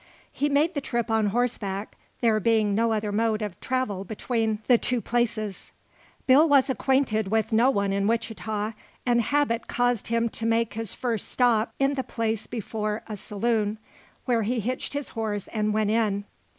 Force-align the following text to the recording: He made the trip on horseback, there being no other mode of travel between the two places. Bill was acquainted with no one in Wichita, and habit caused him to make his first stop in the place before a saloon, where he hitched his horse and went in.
He 0.31 0.49
made 0.49 0.73
the 0.73 0.81
trip 0.81 1.11
on 1.11 1.27
horseback, 1.27 1.95
there 2.21 2.39
being 2.39 2.73
no 2.73 2.91
other 2.91 3.11
mode 3.11 3.43
of 3.43 3.59
travel 3.61 4.03
between 4.03 4.57
the 4.65 4.79
two 4.79 4.99
places. 4.99 5.73
Bill 6.25 6.49
was 6.49 6.71
acquainted 6.71 7.27
with 7.27 7.53
no 7.53 7.69
one 7.69 7.93
in 7.93 8.07
Wichita, 8.07 8.73
and 9.05 9.21
habit 9.21 9.67
caused 9.67 10.07
him 10.07 10.27
to 10.29 10.47
make 10.47 10.73
his 10.73 10.95
first 10.95 11.29
stop 11.29 11.75
in 11.77 11.93
the 11.93 12.03
place 12.03 12.47
before 12.47 13.03
a 13.05 13.15
saloon, 13.15 13.77
where 14.25 14.41
he 14.41 14.59
hitched 14.59 14.93
his 14.93 15.09
horse 15.09 15.47
and 15.49 15.71
went 15.71 15.91
in. 15.91 16.23